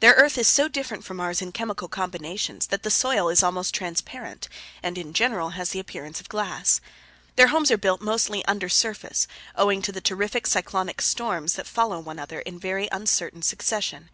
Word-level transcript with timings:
Their 0.00 0.14
earth 0.14 0.38
is 0.38 0.48
so 0.48 0.66
different 0.66 1.04
from 1.04 1.20
ours 1.20 1.40
in 1.40 1.52
chemical 1.52 1.86
combinations 1.86 2.66
that 2.66 2.82
the 2.82 2.90
soil 2.90 3.28
is 3.28 3.44
almost 3.44 3.72
transparent 3.72 4.48
and 4.82 4.98
in 4.98 5.12
general 5.12 5.50
has 5.50 5.70
the 5.70 5.78
appearance 5.78 6.20
of 6.20 6.28
glass. 6.28 6.80
Their 7.36 7.46
homes 7.46 7.70
are 7.70 7.78
built 7.78 8.00
mostly 8.00 8.44
under 8.46 8.68
surface, 8.68 9.28
owing 9.54 9.80
to 9.82 9.92
the 9.92 10.00
terrific 10.00 10.48
cyclonic 10.48 11.00
storms 11.00 11.52
that 11.54 11.68
follow 11.68 12.00
one 12.00 12.18
another 12.18 12.40
in 12.40 12.58
very 12.58 12.88
uncertain 12.90 13.42
succession. 13.42 14.10